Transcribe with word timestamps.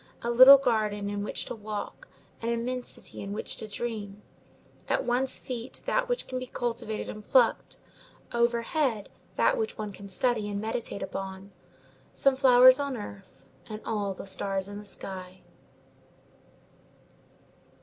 A 0.23 0.31
little 0.31 0.57
garden 0.57 1.11
in 1.11 1.23
which 1.23 1.45
to 1.45 1.53
walk, 1.53 2.07
and 2.41 2.49
immensity 2.49 3.21
in 3.21 3.33
which 3.33 3.55
to 3.57 3.67
dream. 3.67 4.23
At 4.89 5.05
one's 5.05 5.39
feet 5.39 5.81
that 5.85 6.09
which 6.09 6.25
can 6.25 6.39
be 6.39 6.47
cultivated 6.47 7.07
and 7.07 7.23
plucked; 7.23 7.77
over 8.33 8.63
head 8.63 9.09
that 9.35 9.59
which 9.59 9.77
one 9.77 9.91
can 9.91 10.09
study 10.09 10.49
and 10.49 10.59
meditate 10.59 11.03
upon: 11.03 11.51
some 12.15 12.35
flowers 12.35 12.79
on 12.79 12.97
earth, 12.97 13.43
and 13.69 13.79
all 13.85 14.15
the 14.15 14.25
stars 14.25 14.67
in 14.67 14.79
the 14.79 14.85
sky. 14.85 15.41